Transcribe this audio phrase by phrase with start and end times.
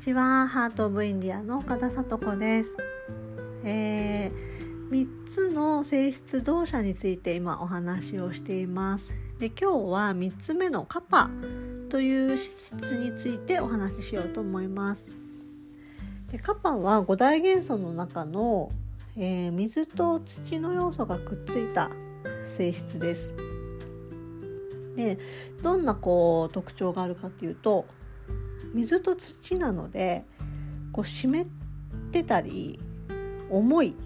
[0.00, 2.74] ちはハート・オブ・インディアの岡田聡子です、
[3.64, 9.12] えー、3つの性質動作について今お話をしています。
[9.38, 11.28] で今日は3つ目のカパ
[11.90, 15.04] という質についてお話ししようと思います。
[16.32, 18.72] でカパは五大元素の中の、
[19.18, 21.90] えー、水と土の要素がくっついた
[22.48, 23.34] 性質です。
[24.96, 25.18] で
[25.62, 27.84] どんなこう特徴があるかっていうと
[28.74, 30.24] 水と土なので
[30.92, 31.46] こう湿っ
[32.10, 32.78] てたり
[33.48, 33.96] 重い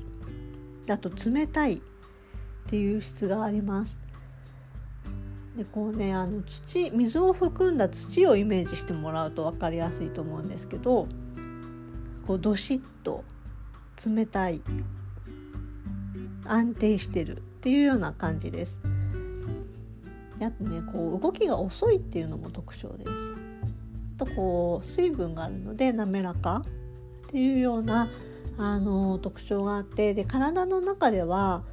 [0.86, 1.80] だと冷たいっ
[2.66, 4.00] ていう質があります。
[5.56, 11.06] でこうねあの土水を含んだ土をイメージしてもらうと分かりやすいと思うんですけど
[12.27, 13.22] こうどしっと
[14.05, 14.62] 冷たい
[16.44, 18.80] 安定してるっていうような感じです。
[20.41, 23.44] あとねこう動きが遅いっていうのも特徴です。
[24.16, 26.62] とこう水分があるので滑らか
[27.26, 28.10] っていうような
[28.56, 31.64] あの特徴があってで体の中では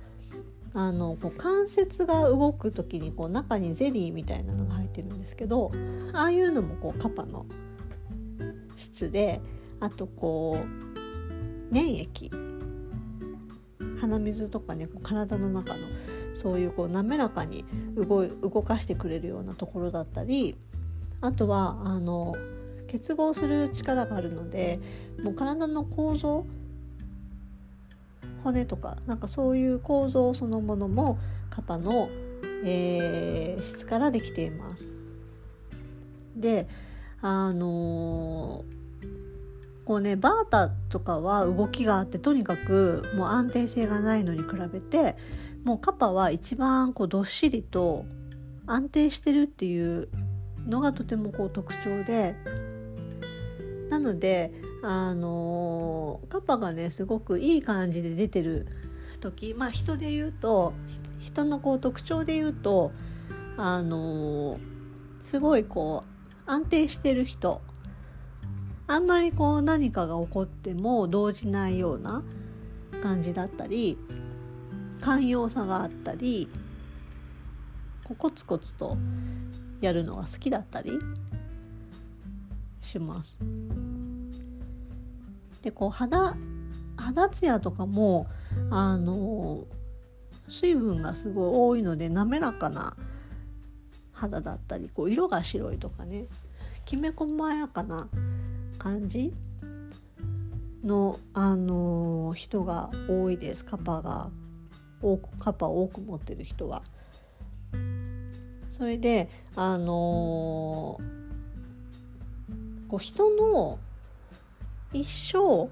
[0.73, 5.71] あのこう関節が動く時にこう中にゼリーみたいなのが入ってるんですけど
[6.13, 7.45] ああいうのもこうカパの
[8.77, 9.41] 質で
[9.79, 12.31] あとこう粘液
[13.99, 15.87] 鼻水とかね体の中の
[16.33, 20.57] そういうこう滑らかに動動かしてくれるようなところだったり
[21.21, 22.35] あとはあの
[22.87, 24.79] 結合する力があるので
[25.23, 26.45] もう体の構造
[28.43, 32.09] 骨とかなんかそういう構造そのものもカパの、
[32.65, 34.91] えー、質からできています。
[36.35, 36.67] で
[37.21, 45.15] あのー、こうねバータとかは動きがあってとにかくもう安定性がないのに比べて
[45.63, 48.05] もうカパは一番こうどっしりと
[48.65, 50.09] 安定してるっていう
[50.67, 52.35] のがとてもこう特徴で
[53.89, 54.51] なので
[54.83, 58.67] あのカッパがねすごくいい感じで出てる
[59.19, 60.73] 時まあ人で言うと
[61.19, 62.91] 人のこう特徴で言うと
[63.57, 64.59] あの
[65.21, 66.03] すごいこ
[66.47, 67.61] う安定してる人。
[68.87, 72.23] あんまりこう何かが起こっても動じないような
[73.01, 73.97] 感じだったり
[74.99, 76.49] 寛容さがあったり
[78.17, 78.97] コツコツと
[79.81, 80.99] やるのが好きだったり
[82.79, 83.39] します。
[85.61, 86.35] でこう肌
[86.97, 88.27] 肌ツヤとかも
[88.69, 89.65] あの
[90.47, 92.95] 水分がすごい多いので滑らかな
[94.11, 96.25] 肌だったりこう色が白いとかね
[96.85, 98.07] きめ細やかな
[98.77, 99.33] 感じ
[100.83, 104.29] の、あの人が多いですカパが
[105.01, 106.81] 多くカパを多く持ってる人は。
[108.81, 113.77] それであのー、こう人の
[114.91, 115.69] 一生こ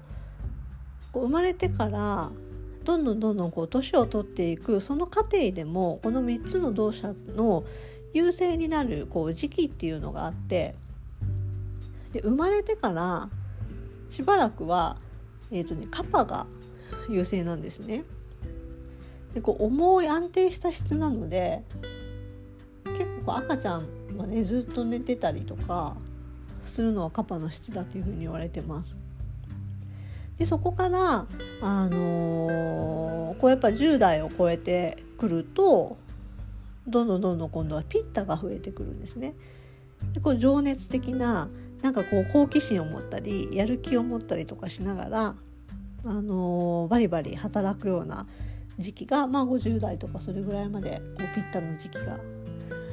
[1.14, 2.30] う生まれてから
[2.84, 7.64] どんどんどんどんこう年を取っていくその過程でもこの3つの動作の
[8.14, 10.76] 優勢になるこう時期っていうのがあって
[12.12, 13.28] で生まれてから
[14.10, 14.98] しばらくは、
[15.50, 16.46] えーとね、カパが
[17.08, 18.04] 優勢なんですね。
[19.34, 21.64] でこう重い安定した質なので
[23.20, 25.94] 結構赤ちゃんがねずっと寝てたりとか
[26.64, 28.96] するのはカパの質だというふうに言われてます。
[30.38, 31.26] でそこから
[31.60, 35.98] あのー、こうやっぱ10代を超えてくると
[36.86, 39.34] どんどんどんどん今度はピッタが増えてくるんですね。
[40.14, 41.50] でこう情熱的な
[41.82, 45.34] なんかこう好奇心を持ったりやる気を持ったりとかしながら、
[46.06, 48.26] あのー、バリバリ働くような
[48.78, 52.18] 時期が、まあ、50代とかそれぐらいまでこうピッタの時期が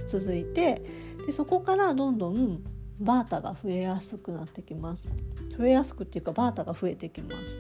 [0.08, 0.82] 続いて
[1.26, 2.64] でそこからどんどん
[3.00, 5.10] バータが増えやすくなってきます
[5.58, 7.58] 増えやすくっていうかバータが増えてきます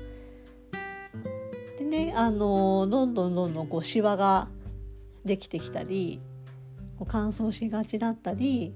[1.77, 4.47] でねあのどんどんどんどんこうシワが
[5.25, 6.19] できてきたり
[6.97, 8.73] こう乾燥しがちだったり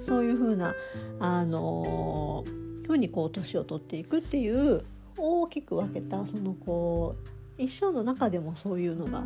[0.00, 0.74] そういうふうな
[1.18, 2.44] あの
[2.86, 4.84] ふうにこう年を取っていくっていう
[5.16, 7.16] 大きく分けたそのこ
[7.58, 9.24] う一生の中でもそういうのが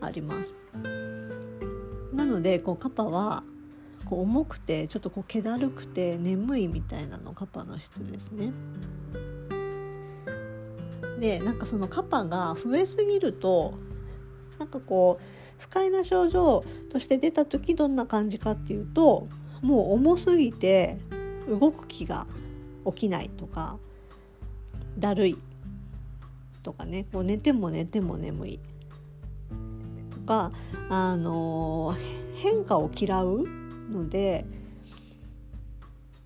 [0.00, 0.54] あります。
[2.12, 3.42] なのでこうカパは
[4.04, 8.52] こう重くてちょっとこう気だるくて眠いみたいなのカパの質ですね。
[11.18, 13.74] でなんかそのカパが増えすぎると
[14.58, 15.24] なんかこう
[15.62, 19.28] 不快な症状として出た時どんな感じかっていうと
[19.62, 20.98] もう重すぎて
[21.48, 22.26] 動く気が
[22.86, 23.78] 起きないとか
[24.98, 25.38] だるい
[26.64, 28.60] とかねこう寝ても寝ても眠い
[30.22, 30.52] か
[30.88, 31.96] あの
[32.36, 33.46] 変化を嫌う
[33.90, 34.44] ので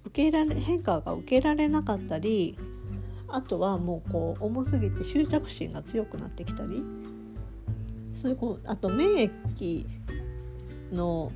[0.04, 2.56] 受けられ変化が受けられなかったり
[3.28, 6.82] あとはもうこう重すぎて執着心が強くなってきたり
[8.12, 9.86] そういうこうあと免疫
[10.92, 11.32] の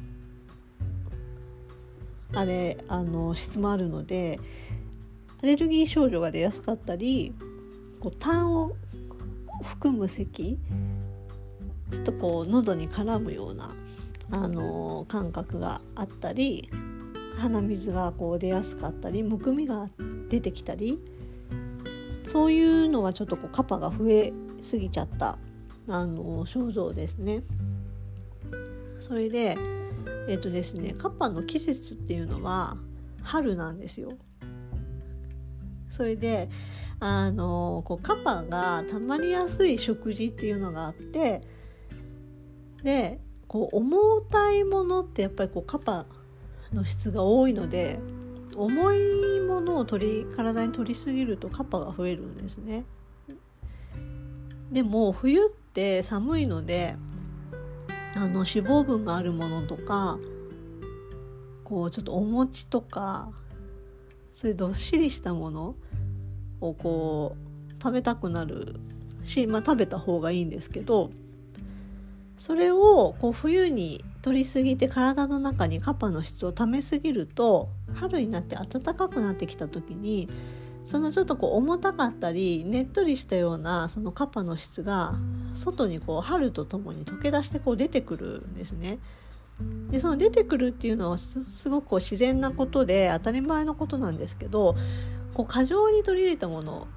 [2.32, 4.38] あれあの質もあるので
[5.42, 7.34] アレルギー症状が出やすかったり
[8.00, 8.76] こう痰を
[9.62, 10.58] 含む咳
[11.90, 13.74] ちょっとこう喉に絡むような
[14.30, 16.70] あの感覚があったり
[17.36, 19.88] 鼻水がこう出やすかったりむくみが
[20.28, 20.98] 出てきたり
[22.24, 24.32] そういうのがちょっとこうカパが増え
[24.62, 25.38] すぎちゃった
[25.88, 27.42] あの症状ですね。
[29.00, 29.56] それで
[30.28, 32.76] えっ、とですねカッパの季節っていうのは
[33.22, 34.12] 春なんですよ。
[35.90, 36.48] それで
[37.00, 41.42] あのこうカパがたまりやすい食事っていうのがあって
[42.82, 46.06] でこう重たいものってやっぱりこうカパ
[46.72, 47.98] の質が多いので
[48.56, 52.84] 重いものを取り体に取りすぎるとカパが増えるんですね。
[54.70, 56.96] でも冬って寒いので
[58.14, 60.18] あの脂肪分があるものとか
[61.64, 63.30] こうちょっとお餅とか
[64.32, 65.74] そういうどっしりしたもの
[66.60, 68.76] をこう食べたくなる
[69.24, 71.10] し、まあ、食べた方がいいんですけど
[72.40, 80.26] それをこう冬に取りすぎて体の中にカパの質を溜めすぎると春になって暖かくなってきた時に
[80.86, 85.12] そのちょっとこう重たかったりねっとりしたようなそのカパの質が
[85.54, 88.98] 外にこう春とともに溶け出してこう出てくるんですね。
[89.90, 91.38] でその出てくるっていうのはす
[91.68, 94.76] ごくこう自然なことで当たり前のことなんですけど
[95.34, 96.88] こう過剰に取り入れたもの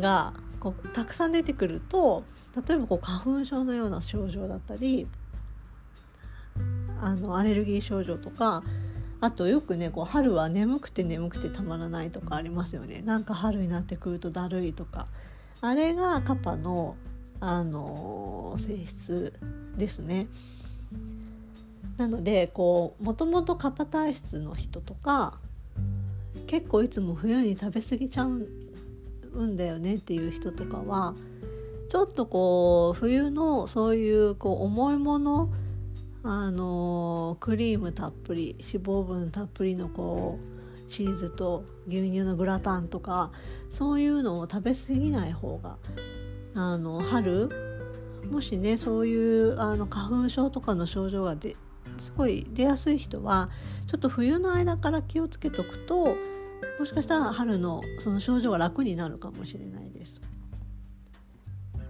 [0.00, 2.24] がこうたくさん出てくると
[2.56, 5.06] 例えばこう花粉症のような症状だったり
[7.00, 8.62] あのアレルギー症状とか
[9.20, 15.08] あとよくねこう春は眠くて眠くてたまらないとかありますよねなんか春になってくるとだるいとか
[15.60, 16.96] あれがカパの、
[17.40, 19.32] あのー、性質
[19.78, 20.26] ですね。
[21.96, 25.38] なのでこうもともとカパ体質の人とか
[26.46, 31.14] 結構いつも冬に食べ過ぎちゃうんだよねっていう人とかは
[31.94, 35.52] ちょっとこう冬のそういうこう重いもの
[36.24, 43.30] あのクリームたっぷり脂肪分たっぷりのこうチーズと牛乳のグラタンとか
[43.70, 45.76] そういうのを食べ過ぎない方が
[46.56, 47.48] あの春
[48.28, 51.54] もしねそういうあの花粉症とかの症状がで
[51.98, 53.50] すごい出やすい人は
[53.86, 56.16] ちょっと冬の間から気をつけとくと
[56.80, 60.33] もしかしたら春のその症状が楽になるかもしれないです。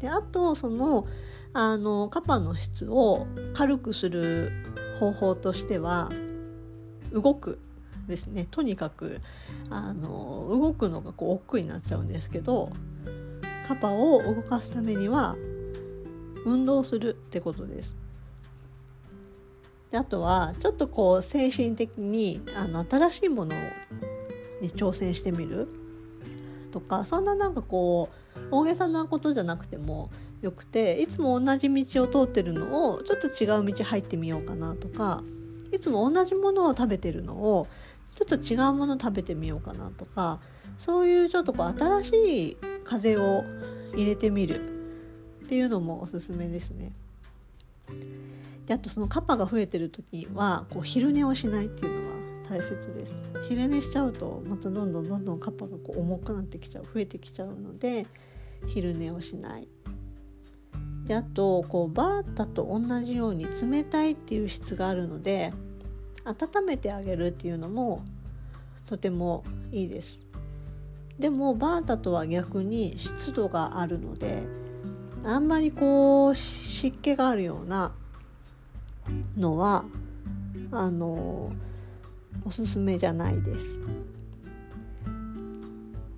[0.04, 1.06] であとその
[1.54, 4.52] あのカパの質を軽くする
[5.00, 6.10] 方法としては
[7.10, 7.58] 動く
[8.06, 9.22] ですねとにかく
[9.70, 12.70] あの動くのがこう億劫になっちゃうんですけど
[13.66, 15.36] カパを動かすためには
[16.44, 17.96] 運動するってことです。
[19.90, 23.54] であとはちょっとこう精神的にあの新しいもの
[24.60, 25.66] に挑戦してみる
[26.72, 30.10] とかそんななんかこう大げさなことじゃなくても
[30.42, 35.22] よくていつも同じ道を通ってるのをちょっと違う道入ってみようかなとか
[35.72, 37.66] いつも同じものを食べてるのを
[38.14, 40.40] ちょっと違うもの食べてみようかなとか
[40.78, 43.44] そういうちょっとこう新しい風を
[43.94, 44.60] 入れてみる
[45.44, 46.92] っていうのもおすすめですね。
[48.66, 52.16] であとそのカッパが増えてる時はこう昼寝をしないっていうのは
[52.48, 53.14] 大切です
[53.48, 58.06] 昼寝しちゃうとまたどんどんどんどんカッパがこう重くなってきちゃう増えてきちゃうので
[58.66, 59.68] 昼寝をしない
[61.06, 65.52] であとこうバータと同じように冷たいっていう質があるので
[66.24, 68.02] 温めてあげるっていうのも
[68.86, 70.24] とてもいいです
[71.18, 74.42] でもバータとは逆に湿度があるので
[75.24, 77.92] あんまりこう湿気があるような
[79.36, 79.84] のは
[80.72, 81.52] あの
[82.44, 83.80] おすすめじゃないです。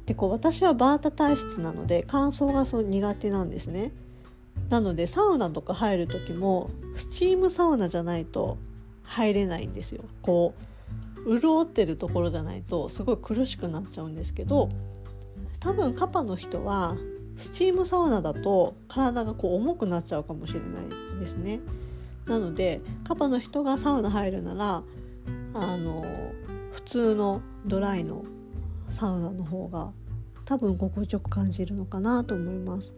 [0.06, 3.92] でこう私はバータ体質なので乾燥がそう苦手なんですね。
[4.70, 8.56] なのでサウナとか入る時もスチームサウナじゃないと
[9.02, 10.04] 入れないんですよ。
[10.22, 10.54] こ
[11.26, 14.68] う潤ってるところじゃないとすごい苦しくなっちゃうんですけど
[15.58, 16.96] 多分カパの人は
[17.36, 20.66] スチームサウナだと体がこう重くなっちゃうかもしれな
[21.16, 21.60] いですね。
[22.26, 24.82] なのでカパの人がサウナ入るなら
[25.54, 26.04] あの
[26.72, 28.24] 普通のドライの
[28.90, 29.92] サウナの方が
[30.44, 32.92] 多分心地よく感じるのかなと思います。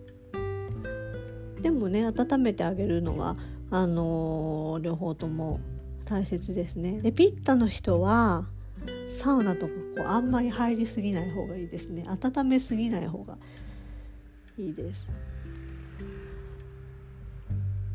[1.62, 3.36] でもね温めてあげるのは
[3.70, 5.60] あの両方とも
[6.04, 7.00] 大切ですね。
[7.00, 8.46] でピッタの人は
[9.08, 13.36] サウナとかこうあんまり入りすぎない方がいいですね温めすぎない方が
[14.58, 15.06] いいです。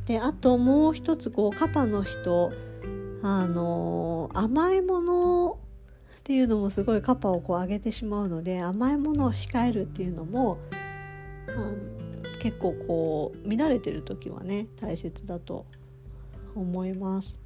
[0.06, 2.52] であともう一つこうカパの人
[3.22, 5.60] あの甘いもの
[6.24, 10.58] っていうのもすごいカパをこう上げてしまうので甘いものを控えるっていうのも、
[12.40, 15.66] 結構こう乱れてる時はね大切だと
[16.56, 17.38] 思います。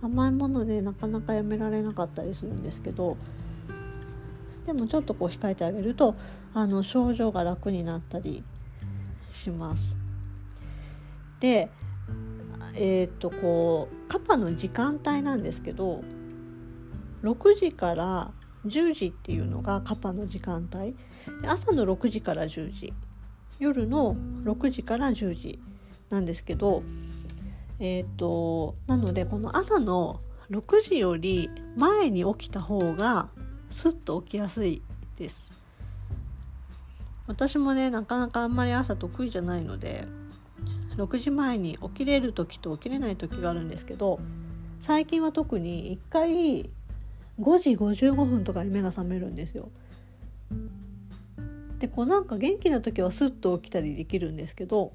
[0.00, 3.18] 甘いものでなかなかやめられなかったりするんですけど
[4.64, 6.14] でもちょっとこう控えてあげると
[6.54, 8.42] あの症状が楽になったり
[9.30, 9.98] します。
[11.40, 11.68] で
[12.74, 16.02] えー、っとこうカパの時間帯なんですけど
[17.22, 18.32] 6時から
[18.66, 20.94] 10時っていうのがカパの時間帯。
[21.46, 22.92] 朝の6時から10時。
[23.58, 25.58] 夜の6時から10時
[26.08, 26.82] なんですけど
[27.78, 33.28] えっ、となのでこの朝の6時より前に起きた方が
[33.70, 34.82] スッと起きやすい
[35.16, 35.50] です。
[37.26, 40.04] 私もねなかなかあんまり朝得意じゃないので
[40.96, 44.18] 6時前に起きれる時と起きれない時があるんですけど
[44.80, 46.70] 最近は特に1回
[47.40, 49.70] 5時55分とかに目が覚めるんですよ。
[51.78, 54.92] でこうなんか元気な時はスッと起きたりできるんですけど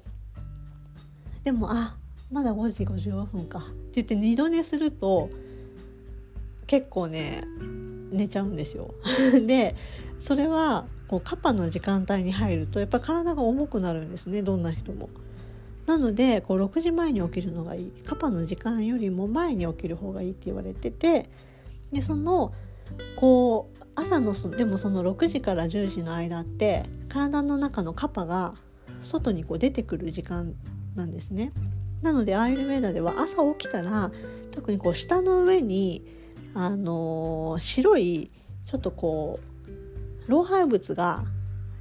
[1.42, 1.96] でもあ
[2.30, 5.28] まだ5時55分かって言って二度寝すると
[6.68, 7.42] 結構ね
[8.10, 8.94] 寝ちゃうんですよ。
[9.46, 9.74] で
[10.20, 15.08] それはこうカパの時間帯に入るとやっぱ体が重くなるんですねどんな人も。
[15.86, 21.28] なのでこう6時前に起きるのがいいカパの時間よりも前に起きる方がいいって言われてて
[21.92, 22.52] でその
[23.16, 28.54] こう朝のでもその6時から10時の間って体の中のカパが
[29.02, 30.54] 外にこう出てくる時間
[30.94, 31.52] なんですね。
[32.02, 34.10] なのでアイルベーダでは朝起きたら
[34.52, 36.04] 特にこう舌の上に
[36.54, 38.30] あの、白い
[38.64, 39.38] ちょっとこ
[40.26, 41.24] う老廃物が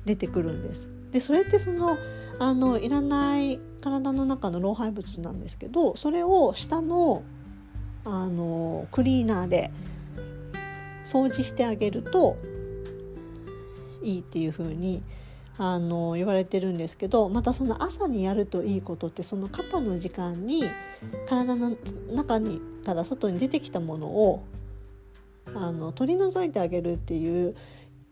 [0.05, 0.87] 出てくるんです。
[1.11, 1.97] でそれってその
[2.39, 7.23] あのいらない体の中の老廃物なんですけどそれを下の
[8.03, 9.71] あのクリーナーで
[11.05, 12.37] 掃除してあげると
[14.01, 15.03] いいっていう風に
[15.57, 20.65] あの言われてるんですけどまたその朝にやるといいことってそのカパの時間に
[21.27, 21.77] 体の
[22.11, 24.43] 中にから外に出てきたものを
[25.53, 27.55] あの取り除いてあげるっていう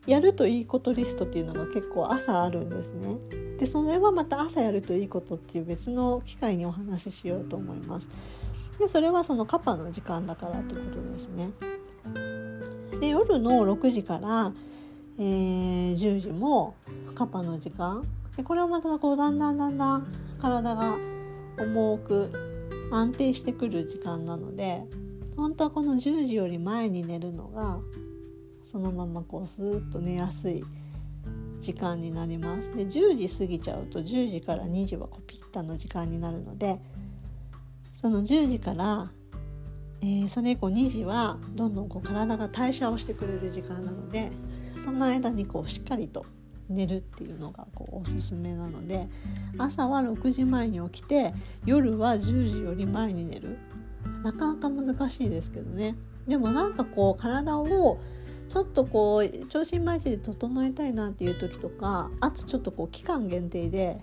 [0.05, 3.17] やるといいことリストっていうのが結構朝あるんですね。
[3.57, 8.07] でそれはまた朝やるといいことっていう別の機会にお話ししようと思います。
[8.79, 11.51] でそれはそのカパの時間だからってことですね。
[13.03, 14.53] で夜の6時から、
[15.19, 16.74] えー、10時も
[17.13, 18.07] カパの時間。
[18.38, 20.07] でこれはまたこうだんだんだんだん
[20.39, 20.98] 体が
[21.60, 22.31] 重く
[22.93, 24.83] 安定してくる時間なので
[25.36, 27.79] 本当はこの10時より前に寝るのが
[28.63, 30.63] そのままこうスーッと寝やすい
[31.60, 32.74] 時間になります。
[32.74, 36.79] で10時過ぎちゃうと10時から2時はこうピッタの時間になるので
[38.00, 39.12] その10時から
[40.03, 44.33] えー、それ以降2時はどんどんこう体が代謝をしてくれる時間なので
[44.83, 46.25] その間にこうしっかりと
[46.67, 49.07] 寝るっていうのがこうおすすめなので
[49.57, 51.33] 朝は6時前に起きて
[51.65, 52.19] 夜は10
[52.51, 53.57] 時より前に寝る。
[54.22, 55.95] なかなか難しいですけどね。
[56.27, 58.00] でもなんかこう体を
[58.50, 64.01] ちょっとこう調子まいで整えたいなっていう時とかあとちょっとこう期間限定で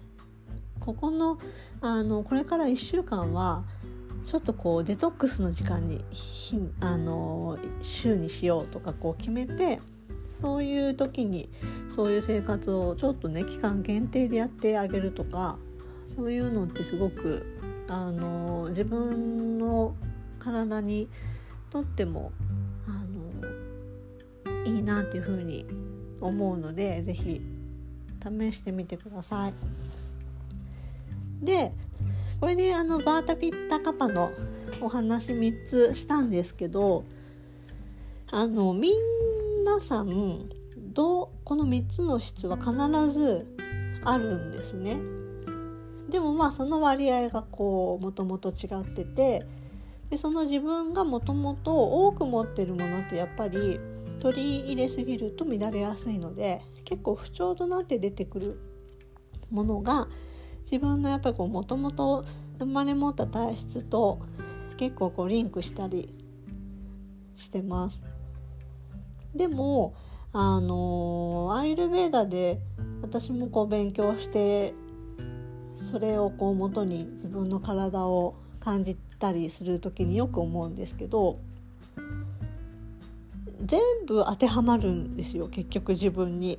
[0.79, 1.39] ここの
[1.83, 3.65] あのこれから1週間は
[4.25, 6.05] ちょっとこうデトックスの時間に
[6.81, 9.81] あの週にしようとかこう決めて
[10.29, 11.49] そういう時に
[11.89, 15.59] そういう生活をちょっとね期間限定でやってあげるとか
[16.07, 17.59] そういうのってすごく
[17.89, 19.95] あの自分の
[20.39, 21.09] 体に
[21.71, 22.33] とっても
[22.87, 22.91] あ
[24.53, 25.67] のいいなっていうふうに
[26.21, 27.41] 思うので是非
[28.23, 29.55] 試してみてください。
[31.43, 31.73] で
[32.41, 34.33] これであのバータピッタカパの
[34.81, 37.05] お話3つしたんですけど
[38.31, 40.49] あのみんなさん
[40.95, 42.73] どうこの3つの質は必
[43.11, 43.47] ず
[44.05, 44.99] あるんですね。
[46.09, 49.45] でもまあその割合がこうもともと違ってて
[50.09, 53.79] でその自分がもともと多く持ってるものってやっぱり
[54.19, 58.61] 取り入れすぎると乱れやすいので結構不調となって出てくる
[59.51, 60.09] ものが
[60.65, 62.25] 自分のやっぱりもともと
[62.59, 64.21] 生まれ持った体質と
[64.77, 66.15] 結構こうリンクしたり
[67.37, 68.01] してます。
[69.35, 69.95] でも
[70.33, 72.61] あのアイルベーダで
[73.03, 74.75] 私もこう勉強して
[75.91, 81.39] それをこう元に自分の体を感じたりする時によく思うんですけど
[83.65, 86.59] 全部当てはまるんですよ結局自分に。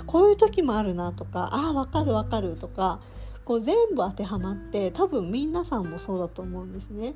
[0.00, 3.00] あこういう時もあるなとかあ分かる分かるとか
[3.44, 7.14] こう全部当てはまって多分皆さんもそうだと思うんですね。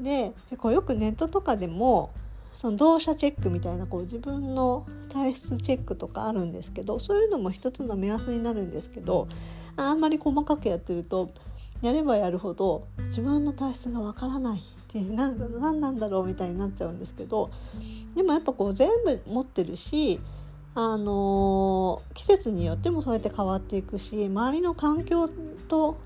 [0.00, 2.10] でこうよくネットとかでも
[2.54, 9.28] その動作チェックみたいなこう自分の体質チェックとかあるんですけどそういうのも一つの目安になるんですけど
[9.76, 11.30] あんまり細かくやってると
[11.82, 17.50] やればやるほど自分の体質がわからないって何何なんだろうみたいになっちゃうんですけど
[18.14, 20.20] でもやっぱこう全部持ってるし
[20.78, 25.26] あの季節によってもそうやって変わっていくし周りの環境
[25.68, 25.96] と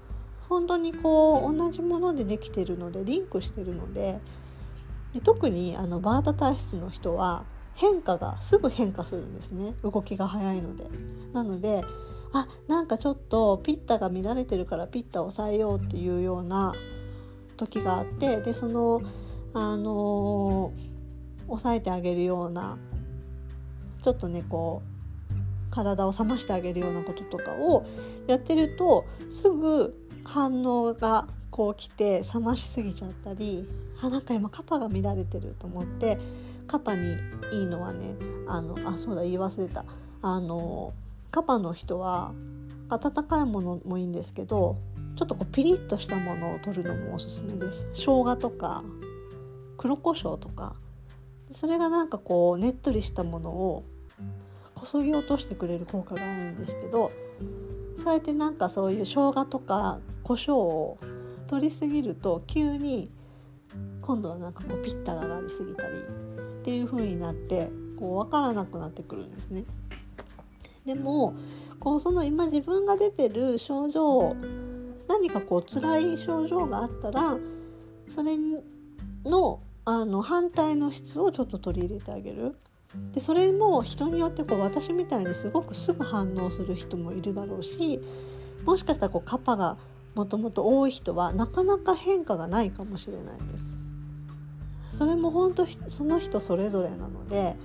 [0.48, 4.20] 本当にこう同じものでできてるのでリンクしてるので
[5.12, 10.84] で特にあのバータ体質の人は変化がすぐ変化するんですね動きが早いので。
[11.32, 11.84] なので
[12.32, 16.72] あなんかちょっとピッタが乱れてるからピッタを抑えようっていうような
[17.56, 19.02] 時があってでその
[19.52, 22.78] あのー、抑えてあげるような
[24.02, 24.90] ちょっとねこう
[25.70, 27.86] 体を冷ましてあげるようなこととかを
[28.26, 33.68] やってるとすぐ反応がこう来て冷ましすぎちゃったり
[34.02, 36.18] あなんか今カパが乱れてると思って
[36.66, 37.16] カパに
[37.52, 38.14] いいのはね
[38.46, 39.84] あのあそうだ言い忘れた。
[40.22, 40.92] あの
[41.30, 42.32] カパの人は
[42.88, 44.76] 温かいものもいいんですけど
[45.16, 47.86] ちょっとこうピリッとしたものを取るのもおすすめです。
[47.94, 48.82] 生姜とか
[49.76, 50.74] 黒胡椒とか
[51.52, 53.84] それがなんかこうねっとりしたものを
[54.74, 57.10] こそぎ落としてくれる効果があるんですけど
[58.02, 60.98] そうやってなんかそういう生姜とか胡椒を
[61.48, 63.10] 取りすぎると急に
[64.00, 69.64] 今度はなんかこうピッタが上がりすぎたりっていう風になってこう分からなくなってくるんですね。
[70.86, 71.34] でも
[71.78, 74.34] こうその今自分が出てる症状
[75.08, 77.36] 何かこう辛い症状があったら
[78.08, 78.36] それ
[79.24, 79.60] の
[79.90, 82.54] あの反対の質をちょっと取り入れてあげる。
[83.12, 88.00] でそれも人によってこう私みたいにすごくすぐ反応する人もいるだろうし
[88.64, 89.76] もしかしたらこうカパが
[90.16, 93.72] もともと多い人はなかなか変化がないかもしれないです。
[94.96, 97.56] それも本当その人それぞれなので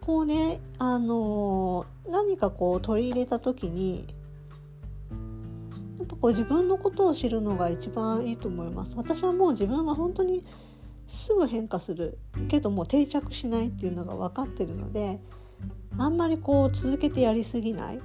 [0.00, 4.06] こうねあの、何かこう取り入れた時に
[6.02, 8.92] やっぱこう自分のことを知るのが一番いいと思います。
[8.96, 10.44] 私はもう自分が本当に
[11.06, 15.20] すぐ変化するけども定着しないっていうのが分かってるので
[15.98, 18.00] あんまりこう続けてやりすぎない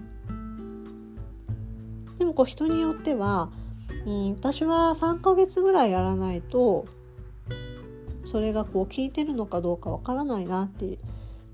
[2.20, 3.50] でもこう人によっては、
[4.06, 6.86] うん、私は3ヶ月ぐらいやらないと
[8.26, 11.00] それがこう効いてるのかどうかわからないなって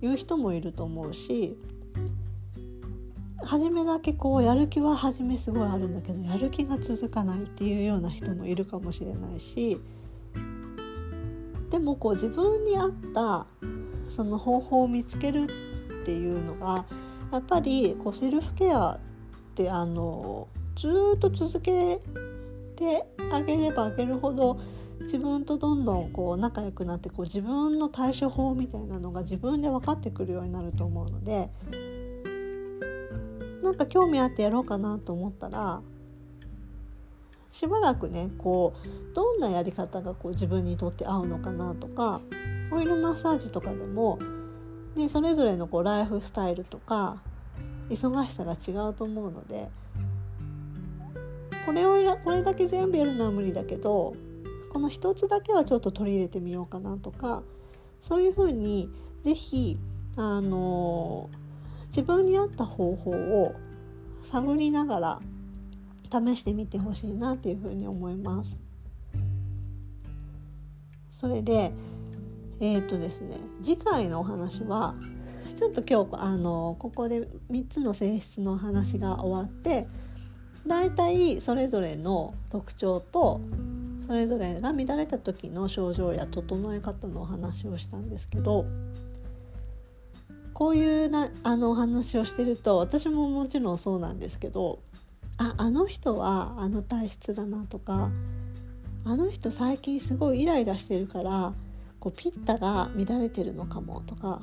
[0.02, 1.56] いう人もいると思うし
[3.46, 9.80] 初めだけこうやる気は初めすごいあるんだけどやる気が続かないっていうような人もいるかもしれないし
[11.70, 13.48] でもこう自分に合った
[14.10, 15.44] その方法を見つける
[16.02, 16.86] っていうのが
[17.32, 19.00] やっぱりこうセルフケアっ
[19.56, 22.00] てあのずっと続け
[22.76, 24.60] てあげればあげるほど
[25.02, 31.50] 自分とどんどんこう仲良くなってこう自分の対処法みたいなのが自分で分かってくるようになると思うので
[33.64, 35.82] なんか興味あってやろうかなと思ったら
[37.52, 42.20] しばらくねこうどんなやり方がこう自分にとって合うのかなとか
[42.72, 44.20] オイルマッサージとかでも、
[44.96, 47.22] ね、それぞれのこうライフスタイルとか
[47.90, 49.70] 忙しさが違うと思うので
[51.66, 54.16] これをやこれだけ全部やるのは無理だけど
[54.72, 57.44] この一つだけはちょっと取り入れてみようかなとか
[58.02, 58.90] そういうふうに
[59.24, 59.78] 是非
[60.18, 61.30] あの
[61.94, 63.54] 自分に合った方法を
[64.24, 65.20] 探りながら
[66.12, 68.58] 試してみてほしいなっていうふうに思います。
[71.12, 71.72] それで
[72.60, 74.96] えっ、ー、とですね次回のお話は
[75.56, 79.88] ちょっと今日あのここで3つの性質の話が終わって
[80.66, 83.40] だいたいそれぞれの特徴と
[84.08, 88.66] それぞれが乱れた時の症状や整え方のお話をしたんですけど
[90.54, 94.80] こういうなあのお話をしてると私ももちろんそうなんですけど
[95.38, 98.10] ああの人はあの体質だなとか
[99.06, 101.54] あの人最近すごいイライラしてるから
[102.00, 104.42] こうピッタが乱れてるのかもとか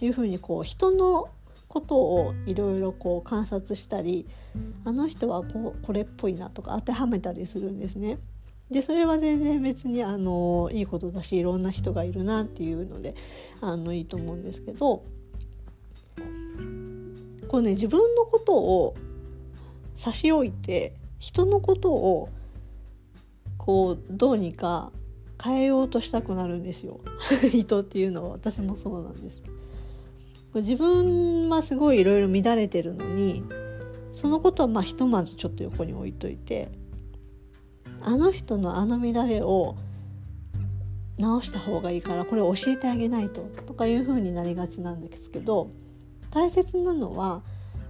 [0.00, 1.28] いうふうにこう人の
[1.68, 4.26] ことをいろいろこう観察したり
[4.84, 8.18] あの人はこうこれっぽいなとか当てはめたりするんですね。
[8.70, 13.14] でそれは全然別にあのいいことだしいろんな人がいるなっていうので
[13.60, 15.04] あのいいと思うんですけど
[17.48, 18.96] こうね自分のことを
[19.96, 22.28] 差し置いて人のことを
[23.58, 24.92] こうどうにか
[25.42, 27.00] 変えようとしたくなるんですよ。
[27.50, 29.42] 人っていうのは私もそうなんです。
[30.54, 33.42] 自分はすごいいろいろ乱れてるのに
[34.12, 36.70] そのことはまあひとまずちょっと横に置いといて
[38.04, 39.76] あの人のあの乱れを
[41.18, 45.70] 直した方がいいからこれを教えてあげないととかいうふうになりがちなんですけど
[46.30, 47.42] 大切なのは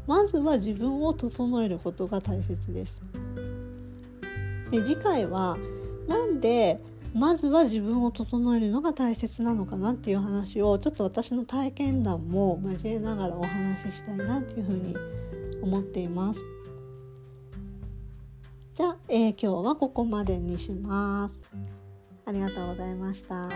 [0.07, 3.01] まずは自分を整えることが大切です。
[4.71, 5.57] で次回は
[6.07, 6.81] なんで
[7.15, 14.97] まずは自分を整えるのが大切なのかなっていう話をちょっと私の体験談も交えながらお話ししたいなっていうふうに
[15.63, 16.54] 思っています。
[18.75, 21.41] じゃあ、えー、今日はここまでにします。
[22.25, 23.49] ありがとうございました。